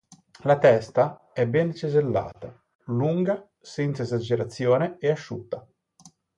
La 0.45 0.57
testa 0.57 1.29
è 1.31 1.45
ben 1.45 1.75
cesellata, 1.75 2.59
lunga 2.85 3.47
senza 3.59 4.01
esagerazione 4.01 4.97
e 4.97 5.11
asciutta. 5.11 5.63